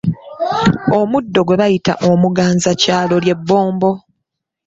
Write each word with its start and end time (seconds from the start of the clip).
Omuddo 0.99 1.39
gwe 1.43 1.59
bayita 1.61 1.93
omuganzakyalo 2.09 3.15
ly'ebbombo. 3.23 3.91